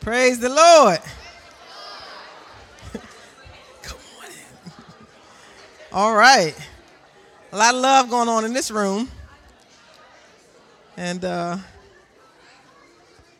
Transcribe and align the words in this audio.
Praise 0.00 0.40
the 0.40 0.48
Lord. 0.48 0.98
Come 3.82 3.98
on 4.18 4.24
in. 4.24 4.32
All 5.92 6.14
right. 6.14 6.54
A 7.52 7.56
lot 7.58 7.74
of 7.74 7.82
love 7.82 8.08
going 8.08 8.26
on 8.30 8.46
in 8.46 8.54
this 8.54 8.70
room. 8.70 9.10
And 10.96 11.22
uh, 11.22 11.58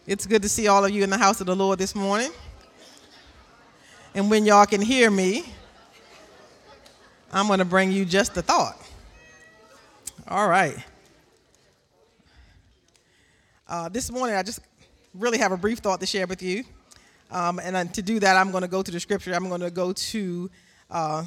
it's 0.06 0.26
good 0.26 0.42
to 0.42 0.50
see 0.50 0.68
all 0.68 0.84
of 0.84 0.90
you 0.90 1.02
in 1.02 1.08
the 1.08 1.16
house 1.16 1.40
of 1.40 1.46
the 1.46 1.56
Lord 1.56 1.78
this 1.78 1.94
morning. 1.94 2.30
And 4.14 4.30
when 4.30 4.44
y'all 4.44 4.66
can 4.66 4.82
hear 4.82 5.10
me, 5.10 5.46
I'm 7.32 7.46
going 7.46 7.60
to 7.60 7.64
bring 7.64 7.90
you 7.90 8.04
just 8.04 8.36
a 8.36 8.42
thought. 8.42 8.76
All 10.28 10.46
right. 10.46 10.76
Uh, 13.66 13.88
this 13.88 14.10
morning, 14.10 14.36
I 14.36 14.42
just 14.42 14.60
really 15.14 15.38
have 15.38 15.52
a 15.52 15.56
brief 15.56 15.78
thought 15.78 16.00
to 16.00 16.06
share 16.06 16.26
with 16.26 16.42
you. 16.42 16.64
Um, 17.30 17.60
and 17.60 17.92
to 17.94 18.02
do 18.02 18.18
that, 18.20 18.36
I'm 18.36 18.50
going 18.50 18.62
to 18.62 18.68
go 18.68 18.82
to 18.82 18.90
the 18.90 19.00
scripture. 19.00 19.34
I'm 19.34 19.48
going 19.48 19.60
to 19.60 19.70
go 19.70 19.92
to 19.92 20.50
uh, 20.90 21.24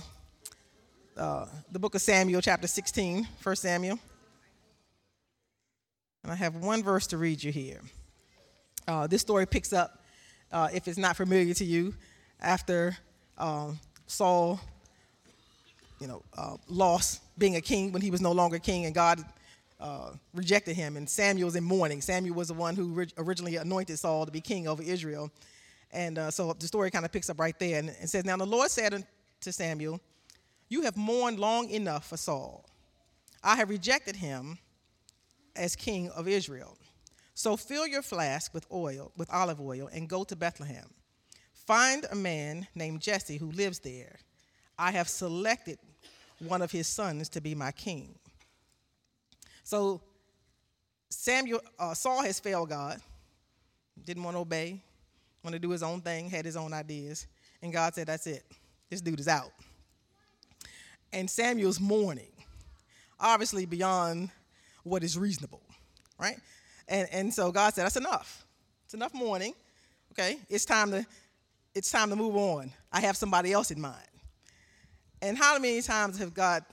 uh, 1.18 1.46
the 1.72 1.80
book 1.80 1.96
of 1.96 2.02
Samuel, 2.02 2.42
chapter 2.42 2.68
16, 2.68 3.28
1 3.42 3.56
Samuel. 3.56 4.00
And 6.24 6.32
I 6.32 6.36
have 6.36 6.56
one 6.56 6.84
verse 6.84 7.08
to 7.08 7.18
read 7.18 7.44
you 7.44 7.52
here. 7.52 7.82
Uh, 8.88 9.08
this 9.08 9.22
story 9.22 9.46
picks 9.46 9.74
up, 9.74 10.02
uh, 10.52 10.70
if 10.74 10.88
it's 10.88 10.98
not 10.98 11.16
familiar 11.16 11.54
to 11.54 11.66
you, 11.66 11.94
after 12.42 12.98
um, 13.38 13.80
Saul, 14.08 14.60
you 16.00 16.08
know, 16.08 16.22
uh, 16.38 16.58
lost 16.68 17.22
being 17.38 17.56
a 17.56 17.62
king 17.62 17.92
when 17.92 18.02
he 18.02 18.12
was 18.12 18.22
no 18.22 18.32
longer 18.32 18.60
king, 18.60 18.86
and 18.86 18.94
God 18.94 19.24
uh, 19.80 20.12
rejected 20.34 20.76
him, 20.76 20.98
and 20.98 21.10
Samuel 21.10 21.48
was 21.48 21.56
in 21.56 21.64
mourning. 21.64 22.02
Samuel 22.02 22.36
was 22.36 22.48
the 22.48 22.54
one 22.54 22.76
who 22.76 23.06
originally 23.18 23.58
anointed 23.58 24.00
Saul 24.00 24.26
to 24.26 24.32
be 24.32 24.42
king 24.42 24.68
over 24.68 24.82
Israel. 24.82 25.32
And 25.92 26.18
uh, 26.18 26.32
so 26.32 26.54
the 26.54 26.68
story 26.68 26.90
kind 26.90 27.06
of 27.06 27.12
picks 27.12 27.30
up 27.30 27.40
right 27.40 27.58
there 27.60 27.80
and, 27.80 27.94
and 28.00 28.10
says, 28.10 28.26
Now 28.26 28.38
the 28.38 28.46
Lord 28.46 28.72
said 28.72 29.06
to 29.42 29.52
Samuel, 29.52 30.00
You 30.70 30.82
have 30.82 30.98
mourned 30.98 31.40
long 31.40 31.70
enough 31.70 32.10
for 32.10 32.18
Saul. 32.18 32.66
I 33.44 33.56
have 33.58 33.70
rejected 33.70 34.16
him 34.16 34.58
as 35.56 35.76
king 35.76 36.10
of 36.12 36.28
Israel. 36.28 36.78
So 37.36 37.58
fill 37.58 37.88
your 37.88 38.02
flask 38.02 38.54
with 38.54 38.66
oil, 38.72 39.12
with 39.18 39.30
olive 39.32 39.60
oil, 39.60 39.90
and 39.92 40.08
go 40.08 40.24
to 40.24 40.36
Bethlehem. 40.36 40.90
Find 41.54 42.06
a 42.12 42.16
man 42.16 42.68
named 42.76 43.02
Jesse 43.02 43.38
who 43.38 43.52
lives 43.52 43.80
there. 43.80 44.20
I 44.78 44.92
have 44.92 45.08
selected 45.08 45.80
one 46.40 46.62
of 46.62 46.72
his 46.72 46.88
sons 46.88 47.30
to 47.30 47.42
be 47.42 47.56
my 47.56 47.72
king. 47.72 48.16
So 49.64 50.02
Samuel, 51.10 51.62
uh, 51.80 51.94
Saul 51.94 52.24
has 52.24 52.40
failed 52.40 52.70
God, 52.70 53.00
didn't 54.04 54.24
want 54.24 54.36
to 54.36 54.40
obey, 54.40 54.82
want 55.44 55.54
to 55.54 55.60
do 55.60 55.70
his 55.70 55.84
own 55.84 56.02
thing, 56.02 56.30
had 56.30 56.46
his 56.46 56.56
own 56.56 56.74
ideas, 56.74 57.28
and 57.62 57.72
God 57.72 57.94
said, 57.94 58.08
"That's 58.08 58.28
it. 58.28 58.44
This 58.90 59.02
dude 59.02 59.20
is 59.20 59.28
out." 59.28 59.52
And 61.12 61.30
Samuel's 61.30 61.80
mourning, 61.80 62.32
obviously 63.20 63.66
beyond 63.66 64.32
what 64.84 65.04
is 65.04 65.18
reasonable, 65.18 65.62
right? 66.20 66.38
And 66.88 67.08
and 67.12 67.34
so 67.34 67.52
God 67.52 67.74
said, 67.74 67.86
"That's 67.86 67.98
enough. 67.98 68.46
It's 68.86 68.94
enough 68.94 69.14
mourning. 69.14 69.54
Okay, 70.12 70.40
it's 70.50 70.66
time 70.66 70.92
to 70.92 71.06
it's 71.74 71.90
time 71.90 72.10
to 72.10 72.16
move 72.16 72.36
on. 72.36 72.72
I 72.92 73.00
have 73.02 73.16
somebody 73.16 73.54
else 73.54 73.72
in 73.72 73.80
mind." 73.80 74.08
And 75.22 75.38
how 75.38 75.58
many 75.58 75.82
times 75.82 76.18
have 76.18 76.34
God 76.34 76.66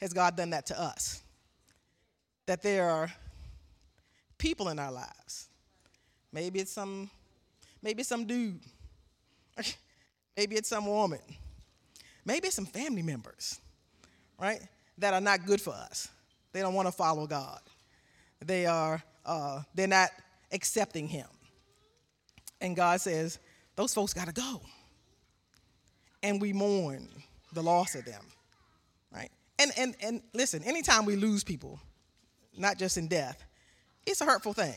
has 0.00 0.12
God 0.12 0.36
done 0.36 0.50
that 0.50 0.66
to 0.66 0.78
us? 0.78 1.22
That 2.46 2.62
there 2.62 2.88
are 2.88 3.12
people 4.38 4.68
in 4.68 4.78
our 4.78 4.92
lives. 4.92 5.48
Maybe 6.32 6.60
it's 6.60 6.72
some, 6.72 7.10
maybe 7.82 8.00
it's 8.00 8.08
some 8.08 8.26
dude. 8.26 8.60
maybe 10.36 10.56
it's 10.56 10.68
some 10.68 10.86
woman. 10.86 11.20
Maybe 12.24 12.48
it's 12.48 12.56
some 12.56 12.66
family 12.66 13.02
members, 13.02 13.60
right? 14.40 14.60
That 14.98 15.14
are 15.14 15.20
not 15.20 15.46
good 15.46 15.60
for 15.60 15.72
us. 15.72 16.08
They 16.52 16.60
don't 16.60 16.74
want 16.74 16.88
to 16.88 16.92
follow 16.92 17.26
God. 17.26 17.60
They 18.44 18.66
are, 18.66 19.02
uh, 19.24 19.62
they're 19.74 19.86
not 19.86 20.10
accepting 20.52 21.08
Him. 21.08 21.26
And 22.60 22.74
God 22.74 23.00
says, 23.00 23.38
those 23.76 23.92
folks 23.92 24.14
got 24.14 24.26
to 24.26 24.32
go. 24.32 24.60
And 26.22 26.40
we 26.40 26.52
mourn 26.52 27.08
the 27.52 27.62
loss 27.62 27.94
of 27.94 28.04
them, 28.04 28.22
right? 29.12 29.30
And, 29.58 29.72
and, 29.76 29.96
and 30.00 30.22
listen, 30.32 30.62
anytime 30.64 31.04
we 31.04 31.16
lose 31.16 31.44
people, 31.44 31.78
not 32.56 32.78
just 32.78 32.96
in 32.96 33.08
death, 33.08 33.42
it's 34.06 34.20
a 34.20 34.24
hurtful 34.24 34.52
thing. 34.52 34.74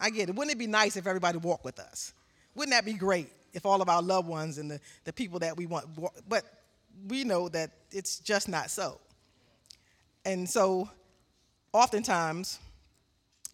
I 0.00 0.10
get 0.10 0.28
it. 0.28 0.34
Wouldn't 0.34 0.54
it 0.54 0.58
be 0.58 0.66
nice 0.66 0.96
if 0.96 1.06
everybody 1.06 1.38
walked 1.38 1.64
with 1.64 1.78
us? 1.78 2.12
Wouldn't 2.54 2.72
that 2.72 2.84
be 2.84 2.94
great 2.94 3.30
if 3.52 3.66
all 3.66 3.82
of 3.82 3.88
our 3.88 4.02
loved 4.02 4.28
ones 4.28 4.58
and 4.58 4.70
the, 4.70 4.80
the 5.04 5.12
people 5.12 5.38
that 5.40 5.56
we 5.56 5.66
want, 5.66 5.86
but 6.28 6.44
we 7.08 7.24
know 7.24 7.48
that 7.48 7.70
it's 7.90 8.18
just 8.18 8.48
not 8.48 8.70
so. 8.70 8.98
And 10.24 10.48
so, 10.48 10.88
oftentimes, 11.72 12.58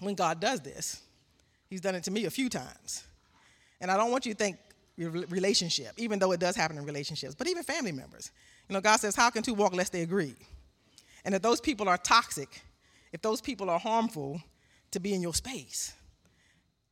when 0.00 0.14
God 0.14 0.40
does 0.40 0.60
this, 0.60 1.00
He's 1.68 1.80
done 1.80 1.94
it 1.94 2.04
to 2.04 2.10
me 2.10 2.24
a 2.26 2.30
few 2.30 2.48
times. 2.48 3.04
And 3.80 3.90
I 3.90 3.96
don't 3.96 4.10
want 4.10 4.26
you 4.26 4.32
to 4.32 4.38
think 4.38 4.58
relationship, 4.96 5.92
even 5.96 6.18
though 6.18 6.32
it 6.32 6.40
does 6.40 6.56
happen 6.56 6.78
in 6.78 6.84
relationships, 6.84 7.34
but 7.34 7.48
even 7.48 7.62
family 7.62 7.92
members. 7.92 8.30
You 8.68 8.74
know, 8.74 8.80
God 8.80 8.96
says, 8.96 9.16
How 9.16 9.30
can 9.30 9.42
two 9.42 9.54
walk 9.54 9.74
lest 9.74 9.92
they 9.92 10.02
agree? 10.02 10.34
And 11.24 11.34
if 11.34 11.42
those 11.42 11.60
people 11.60 11.88
are 11.88 11.98
toxic, 11.98 12.62
if 13.14 13.22
those 13.22 13.40
people 13.40 13.70
are 13.70 13.78
harmful 13.78 14.42
to 14.90 14.98
be 14.98 15.14
in 15.14 15.22
your 15.22 15.32
space, 15.32 15.94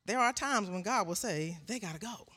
there 0.07 0.21
are 0.21 0.33
times 0.33 0.71
when 0.71 0.81
God 0.83 1.09
will 1.09 1.17
say, 1.17 1.59
they 1.67 1.81
got 1.81 1.95
to 1.95 1.99
go. 1.99 2.29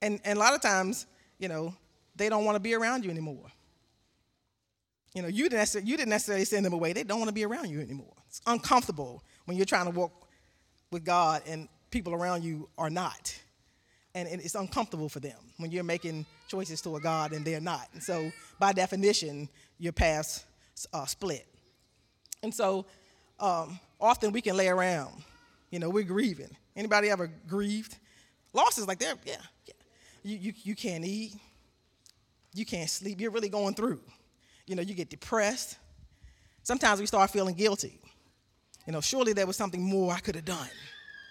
And, 0.00 0.20
and 0.24 0.38
a 0.38 0.40
lot 0.40 0.54
of 0.54 0.62
times, 0.62 1.06
you 1.40 1.48
know, 1.48 1.74
they 2.14 2.28
don't 2.28 2.44
want 2.44 2.54
to 2.54 2.60
be 2.60 2.74
around 2.74 3.04
you 3.04 3.10
anymore. 3.10 3.50
You 5.12 5.22
know, 5.22 5.28
you 5.28 5.44
didn't, 5.44 5.58
necessarily, 5.58 5.90
you 5.90 5.96
didn't 5.96 6.10
necessarily 6.10 6.44
send 6.44 6.64
them 6.64 6.72
away. 6.72 6.92
They 6.92 7.02
don't 7.02 7.18
want 7.18 7.28
to 7.30 7.34
be 7.34 7.44
around 7.44 7.68
you 7.68 7.80
anymore. 7.80 8.14
It's 8.28 8.40
uncomfortable 8.46 9.24
when 9.46 9.56
you're 9.56 9.66
trying 9.66 9.86
to 9.86 9.98
walk 9.98 10.28
with 10.92 11.04
God 11.04 11.42
and 11.48 11.68
people 11.90 12.14
around 12.14 12.44
you 12.44 12.68
are 12.78 12.90
not. 12.90 13.36
And, 14.14 14.28
it's 14.28 14.54
uncomfortable 14.54 15.08
for 15.08 15.18
them 15.18 15.38
when 15.56 15.72
you're 15.72 15.82
making 15.82 16.26
choices 16.46 16.80
toward 16.80 17.02
God 17.02 17.32
and 17.32 17.44
they're 17.44 17.60
not. 17.60 17.88
And 17.92 18.00
so, 18.00 18.30
by 18.60 18.72
definition, 18.72 19.48
your 19.78 19.92
paths 19.92 20.44
uh, 20.92 21.06
split. 21.06 21.46
And 22.42 22.54
so 22.54 22.86
um, 23.38 23.78
often 24.00 24.32
we 24.32 24.40
can 24.40 24.56
lay 24.56 24.68
around, 24.68 25.22
you 25.70 25.78
know, 25.78 25.88
we're 25.88 26.04
grieving. 26.04 26.54
Anybody 26.76 27.10
ever 27.10 27.30
grieved? 27.48 27.96
Losses 28.52 28.86
like 28.86 28.98
that, 28.98 29.18
yeah, 29.24 29.36
yeah. 29.66 29.74
You, 30.22 30.36
you, 30.36 30.52
you 30.62 30.74
can't 30.74 31.04
eat, 31.04 31.34
you 32.54 32.64
can't 32.64 32.88
sleep, 32.88 33.20
you're 33.20 33.30
really 33.30 33.48
going 33.48 33.74
through. 33.74 34.00
You 34.66 34.76
know, 34.76 34.82
you 34.82 34.94
get 34.94 35.10
depressed. 35.10 35.78
Sometimes 36.62 37.00
we 37.00 37.06
start 37.06 37.30
feeling 37.30 37.54
guilty. 37.54 37.98
You 38.86 38.92
know, 38.92 39.00
surely 39.00 39.32
there 39.32 39.46
was 39.46 39.56
something 39.56 39.82
more 39.82 40.12
I 40.12 40.20
could 40.20 40.34
have 40.34 40.44
done 40.44 40.68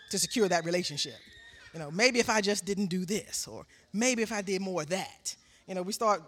to 0.09 0.19
secure 0.19 0.47
that 0.47 0.66
relationship. 0.66 1.16
You 1.73 1.79
know, 1.79 1.91
maybe 1.91 2.19
if 2.19 2.29
I 2.29 2.41
just 2.41 2.66
didn't 2.66 2.88
do 2.88 3.05
this, 3.05 3.47
or 3.47 3.66
maybe 3.94 4.21
if 4.21 4.31
I 4.31 4.41
did 4.41 4.61
more 4.61 4.81
of 4.81 4.89
that. 4.89 5.35
You 5.67 5.75
know, 5.75 5.81
we 5.81 5.94
start, 5.94 6.21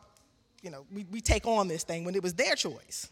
you 0.61 0.69
know, 0.69 0.85
we, 0.93 1.05
we 1.11 1.19
take 1.19 1.45
on 1.45 1.67
this 1.67 1.83
thing 1.83 2.05
when 2.05 2.15
it 2.15 2.23
was 2.23 2.33
their 2.33 2.55
choice. 2.55 3.09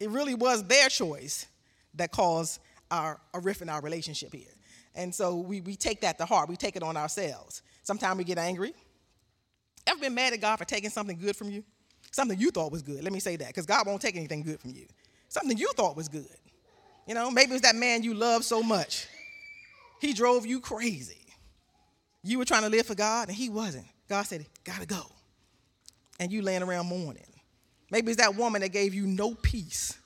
It 0.00 0.10
really 0.10 0.34
was 0.34 0.64
their 0.64 0.88
choice 0.88 1.46
that 1.94 2.10
caused 2.10 2.60
our, 2.90 3.20
a 3.32 3.40
rift 3.40 3.62
in 3.62 3.68
our 3.68 3.80
relationship 3.80 4.32
here. 4.32 4.50
And 4.94 5.14
so 5.14 5.36
we, 5.36 5.60
we 5.60 5.76
take 5.76 6.00
that 6.02 6.18
to 6.18 6.24
heart. 6.24 6.48
We 6.48 6.56
take 6.56 6.76
it 6.76 6.82
on 6.82 6.96
ourselves. 6.96 7.62
Sometimes 7.82 8.18
we 8.18 8.24
get 8.24 8.38
angry. 8.38 8.72
Ever 9.86 10.00
been 10.00 10.14
mad 10.14 10.32
at 10.32 10.40
God 10.40 10.56
for 10.56 10.64
taking 10.64 10.90
something 10.90 11.18
good 11.18 11.36
from 11.36 11.50
you? 11.50 11.64
Something 12.10 12.38
you 12.38 12.50
thought 12.50 12.70
was 12.70 12.82
good. 12.82 13.02
Let 13.02 13.12
me 13.12 13.20
say 13.20 13.36
that, 13.36 13.48
because 13.48 13.66
God 13.66 13.86
won't 13.86 14.00
take 14.00 14.16
anything 14.16 14.42
good 14.42 14.60
from 14.60 14.70
you. 14.70 14.86
Something 15.28 15.58
you 15.58 15.70
thought 15.76 15.96
was 15.96 16.08
good. 16.08 16.26
You 17.06 17.14
know, 17.14 17.30
maybe 17.30 17.50
it 17.50 17.54
was 17.54 17.62
that 17.62 17.74
man 17.74 18.02
you 18.02 18.14
loved 18.14 18.44
so 18.44 18.62
much. 18.62 19.06
He 20.00 20.12
drove 20.12 20.46
you 20.46 20.60
crazy. 20.60 21.26
You 22.22 22.38
were 22.38 22.44
trying 22.44 22.62
to 22.62 22.68
live 22.68 22.86
for 22.86 22.94
God, 22.94 23.28
and 23.28 23.36
he 23.36 23.48
wasn't. 23.48 23.86
God 24.08 24.22
said, 24.22 24.46
gotta 24.64 24.86
go. 24.86 25.02
And 26.20 26.30
you 26.30 26.40
laying 26.40 26.62
around 26.62 26.86
mourning. 26.86 27.24
Maybe 27.90 28.10
it's 28.10 28.20
that 28.20 28.34
woman 28.34 28.62
that 28.62 28.70
gave 28.70 28.94
you 28.94 29.06
no 29.06 29.34
peace. 29.34 29.98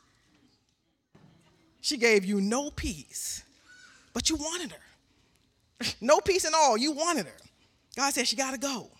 She 1.80 1.96
gave 1.96 2.24
you 2.24 2.40
no 2.40 2.70
peace, 2.70 3.42
but 4.12 4.28
you 4.28 4.36
wanted 4.36 4.72
her. 4.72 5.86
no 6.00 6.20
peace 6.20 6.44
at 6.44 6.52
all. 6.54 6.76
You 6.76 6.92
wanted 6.92 7.26
her. 7.26 7.36
God 7.96 8.12
said 8.12 8.26
she 8.26 8.36
got 8.36 8.52
to 8.52 8.58
go. 8.58 8.90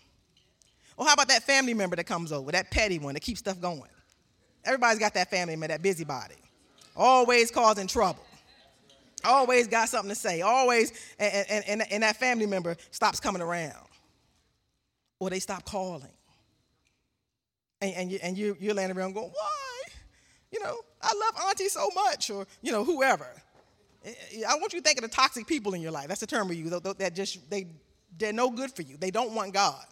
Or 0.97 1.05
how 1.05 1.13
about 1.13 1.27
that 1.29 1.43
family 1.43 1.73
member 1.73 1.95
that 1.95 2.05
comes 2.05 2.31
over, 2.31 2.51
that 2.51 2.71
petty 2.71 2.99
one 2.99 3.13
that 3.13 3.21
keeps 3.21 3.39
stuff 3.39 3.61
going? 3.61 3.89
Everybody's 4.65 4.99
got 4.99 5.13
that 5.13 5.29
family 5.29 5.55
member, 5.55 5.67
that 5.73 5.81
busybody, 5.81 6.35
always 6.95 7.51
causing 7.51 7.87
trouble. 7.87 8.23
Always 9.23 9.67
got 9.67 9.89
something 9.89 10.09
to 10.09 10.15
say. 10.15 10.41
Always, 10.41 10.93
and, 11.19 11.45
and, 11.49 11.65
and, 11.67 11.91
and 11.91 12.03
that 12.03 12.15
family 12.15 12.45
member 12.45 12.77
stops 12.91 13.19
coming 13.19 13.41
around. 13.41 13.85
Or 15.19 15.29
they 15.29 15.39
stop 15.39 15.65
calling 15.65 16.07
and, 17.81 17.93
and, 17.93 18.11
you, 18.11 18.19
and 18.21 18.37
you, 18.37 18.57
you're 18.59 18.73
laying 18.73 18.91
around 18.91 19.13
going, 19.13 19.29
why? 19.29 19.93
You 20.51 20.61
know, 20.63 20.75
I 21.01 21.13
love 21.13 21.47
auntie 21.47 21.69
so 21.69 21.89
much, 21.95 22.29
or, 22.29 22.45
you 22.61 22.71
know, 22.71 22.83
whoever. 22.83 23.27
Eh, 24.03 24.13
eh, 24.33 24.41
I 24.47 24.55
want 24.55 24.73
you 24.73 24.79
to 24.79 24.83
think 24.83 24.97
of 24.97 25.03
the 25.03 25.15
toxic 25.15 25.45
people 25.47 25.73
in 25.73 25.81
your 25.81 25.91
life. 25.91 26.07
That's 26.07 26.21
the 26.21 26.27
term 26.27 26.47
we 26.47 26.55
use. 26.55 26.71
That 26.71 27.13
just 27.13 27.49
they 27.49 27.67
they're 28.17 28.33
no 28.33 28.49
good 28.49 28.71
for 28.71 28.81
you. 28.81 28.97
They 28.97 29.11
don't 29.11 29.33
want 29.33 29.53
God. 29.53 29.85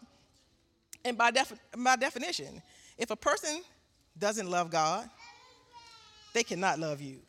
And 1.05 1.17
by, 1.17 1.31
defi- 1.31 1.55
by 1.77 1.95
definition, 1.95 2.61
if 2.97 3.11
a 3.11 3.15
person 3.15 3.61
doesn't 4.17 4.49
love 4.49 4.71
God, 4.71 5.09
they 6.33 6.43
cannot 6.43 6.79
love 6.79 7.01
you. 7.01 7.19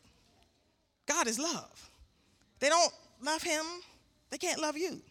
God 1.05 1.27
is 1.27 1.39
love. 1.39 1.89
They 2.59 2.69
don't 2.69 2.91
love 3.21 3.41
Him, 3.41 3.63
they 4.29 4.37
can't 4.37 4.59
love 4.59 4.77
you. 4.77 5.01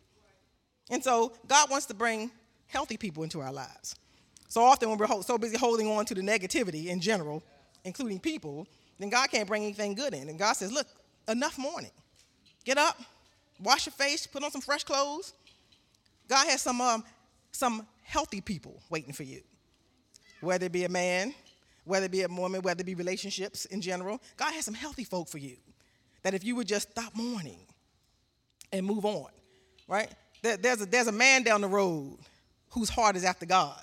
And 0.91 1.03
so 1.03 1.33
God 1.47 1.71
wants 1.71 1.87
to 1.87 1.95
bring 1.95 2.31
healthy 2.67 2.97
people 2.97 3.23
into 3.23 3.41
our 3.41 3.53
lives. 3.53 3.97
So 4.49 4.63
often 4.63 4.89
when 4.89 4.99
we're 4.99 5.23
so 5.23 5.39
busy 5.39 5.57
holding 5.57 5.89
on 5.89 6.07
to 6.07 6.15
the 6.15 6.23
negativity 6.23 6.87
in 6.87 7.01
general, 7.01 7.43
including 7.85 8.19
people, 8.19 8.67
then 8.99 9.11
God 9.11 9.31
can't 9.31 9.47
bring 9.47 9.63
anything 9.63 9.95
good 9.95 10.15
in. 10.15 10.29
And 10.29 10.39
God 10.39 10.55
says, 10.55 10.73
look, 10.73 10.87
enough 11.29 11.59
mourning. 11.59 11.91
Get 12.65 12.79
up, 12.79 13.01
wash 13.61 13.87
your 13.87 13.93
face, 13.93 14.27
put 14.27 14.43
on 14.43 14.51
some 14.51 14.61
fresh 14.61 14.85
clothes. 14.85 15.33
God 16.29 16.47
has 16.49 16.63
some, 16.63 16.81
um, 16.81 17.05
some 17.53 17.87
healthy 18.03 18.41
people 18.41 18.83
waiting 18.91 19.13
for 19.13 19.23
you, 19.23 19.43
whether 20.41 20.67
it 20.67 20.73
be 20.73 20.85
a 20.85 20.89
man, 20.89 21.35
whether 21.85 22.07
it 22.07 22.13
be 22.13 22.23
a 22.23 22.29
woman, 22.29 22.63
whether 22.63 22.81
it 22.81 22.87
be 22.87 22.95
relationships 22.95 23.67
in 23.67 23.81
general. 23.81 24.21
God 24.37 24.53
has 24.55 24.65
some 24.65 24.75
healthy 24.75 25.05
folk 25.05 25.29
for 25.29 25.39
you 25.39 25.57
that 26.23 26.35
if 26.35 26.45
you 26.45 26.57
would 26.57 26.67
just 26.67 26.91
stop 26.91 27.15
mourning 27.15 27.61
and 28.73 28.85
move 28.85 29.05
on, 29.05 29.31
right? 29.87 30.11
there's, 30.43 30.83
a, 30.83 30.87
there's 30.87 31.07
a 31.07 31.13
man 31.13 31.43
down 31.43 31.61
the 31.61 31.69
road 31.69 32.19
whose 32.71 32.89
heart 32.89 33.17
is 33.17 33.25
after 33.25 33.47
God. 33.47 33.81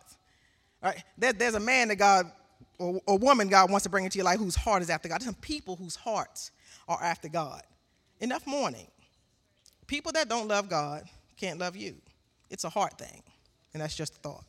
Right? 0.86 1.04
There, 1.18 1.34
there's 1.34 1.56
a 1.56 1.60
man 1.60 1.88
that 1.88 1.96
God, 1.96 2.32
or 2.78 3.02
a 3.08 3.16
woman 3.16 3.48
God 3.48 3.72
wants 3.72 3.84
to 3.86 3.90
bring 3.90 4.06
into 4.06 4.20
your 4.20 4.26
life 4.26 4.38
whose 4.38 4.56
heart 4.56 4.84
is 4.84 4.92
after 4.92 5.10
God. 5.10 5.20
There's 5.20 5.26
some 5.26 5.34
people 5.34 5.76
whose 5.76 5.96
hearts 5.96 6.52
are 6.88 7.02
after 7.02 7.28
God. 7.28 7.64
Enough 8.20 8.46
mourning. 8.46 8.86
People 9.88 10.12
that 10.12 10.30
don't 10.30 10.48
love 10.48 10.70
God 10.70 11.06
can't 11.38 11.58
love 11.58 11.76
you. 11.76 11.96
It's 12.52 12.66
a 12.66 12.70
heart 12.70 13.00
thing, 13.00 13.24
and 13.74 13.82
that's 13.82 13.96
just 13.96 14.18
a 14.18 14.20
thought. 14.20 14.46